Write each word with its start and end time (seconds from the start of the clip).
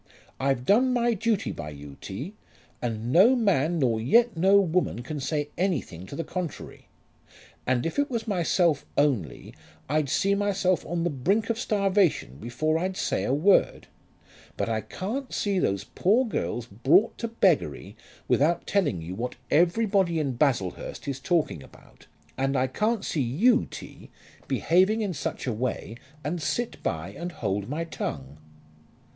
I've 0.39 0.65
done 0.65 0.93
my 0.93 1.13
duty 1.13 1.51
by 1.51 1.69
you, 1.69 1.95
T., 2.01 2.33
and 2.81 3.11
no 3.11 3.35
man 3.35 3.77
nor 3.77 4.01
yet 4.01 4.35
no 4.35 4.59
woman 4.59 5.03
can 5.03 5.19
say 5.19 5.49
anything 5.59 6.07
to 6.07 6.15
the 6.15 6.23
contrary. 6.23 6.87
And 7.67 7.85
if 7.85 7.99
it 7.99 8.09
was 8.09 8.27
myself 8.27 8.83
only 8.97 9.53
I'd 9.87 10.09
see 10.09 10.33
myself 10.33 10.83
on 10.87 11.03
the 11.03 11.11
brink 11.11 11.51
of 11.51 11.59
starvation 11.59 12.39
before 12.39 12.79
I'd 12.79 12.97
say 12.97 13.23
a 13.25 13.31
word; 13.31 13.85
but 14.57 14.67
I 14.67 14.81
can't 14.81 15.31
see 15.31 15.59
those 15.59 15.83
poor 15.83 16.25
girls 16.25 16.65
brought 16.65 17.15
to 17.19 17.27
beggary 17.27 17.95
without 18.27 18.65
telling 18.65 19.03
you 19.03 19.13
what 19.13 19.35
everybody 19.51 20.19
in 20.19 20.31
Baslehurst 20.35 21.07
is 21.07 21.19
talking 21.19 21.61
about; 21.61 22.07
and 22.39 22.57
I 22.57 22.65
can't 22.65 23.05
see 23.05 23.21
you, 23.21 23.67
T., 23.69 24.09
behaving 24.47 25.01
in 25.01 25.13
such 25.13 25.45
a 25.45 25.53
way 25.53 25.95
and 26.23 26.41
sit 26.41 26.81
by 26.81 27.09
and 27.11 27.33
hold 27.33 27.69
my 27.69 27.83
tongue." 27.83 28.39